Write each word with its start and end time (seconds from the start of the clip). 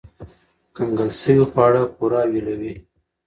کنګل 0.75 1.09
شوي 1.21 1.45
خواړه 1.51 1.83
پوره 1.95 2.21
ویلوئ. 2.31 2.73